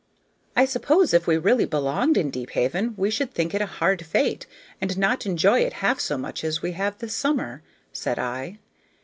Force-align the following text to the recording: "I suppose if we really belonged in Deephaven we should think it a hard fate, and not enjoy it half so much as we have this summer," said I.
"I 0.55 0.65
suppose 0.65 1.13
if 1.13 1.27
we 1.27 1.37
really 1.37 1.65
belonged 1.67 2.17
in 2.17 2.31
Deephaven 2.31 2.95
we 2.97 3.11
should 3.11 3.31
think 3.35 3.53
it 3.53 3.61
a 3.61 3.67
hard 3.67 4.03
fate, 4.03 4.47
and 4.81 4.97
not 4.97 5.27
enjoy 5.27 5.59
it 5.59 5.73
half 5.73 5.99
so 5.99 6.17
much 6.17 6.43
as 6.43 6.59
we 6.63 6.71
have 6.71 6.97
this 6.97 7.13
summer," 7.13 7.61
said 7.93 8.17
I. 8.17 8.57